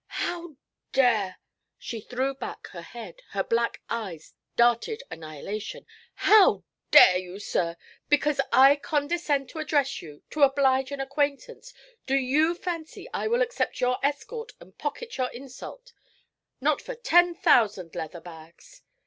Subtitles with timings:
[0.07, 0.55] 'How
[0.93, 1.37] dare'
[1.77, 5.85] she threw back her head, and her black eyes darted annihilation
[6.15, 7.77] 'how dare you, sir!
[8.09, 11.71] Because I condescend to address you, to oblige an acquaintance,
[12.07, 15.93] do you fancy I will accept your escort and pocket your insult?
[16.59, 18.81] Not for ten thousand leather bags!'